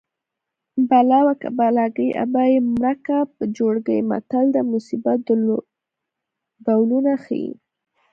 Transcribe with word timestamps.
بلا 0.89 1.19
وه 1.25 1.33
که 1.41 1.49
بلاګۍ 1.57 2.09
ابا 2.23 2.43
یې 2.51 2.59
مړکه 2.75 3.17
په 3.35 3.43
چوړکۍ 3.55 3.99
متل 4.09 4.45
د 4.53 4.57
مصیبت 4.71 5.19
ډولونه 6.65 7.13
ښيي 7.23 7.51